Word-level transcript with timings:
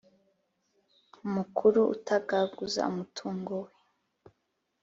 mukuru 1.33 1.81
utagaguza 1.95 2.81
umutungo 2.91 3.53
we 3.63 3.71